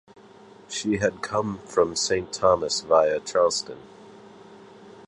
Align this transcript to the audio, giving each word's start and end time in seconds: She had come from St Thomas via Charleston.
She 0.67 0.97
had 0.97 1.21
come 1.21 1.59
from 1.59 1.95
St 1.95 2.33
Thomas 2.33 2.81
via 2.81 3.19
Charleston. 3.19 3.77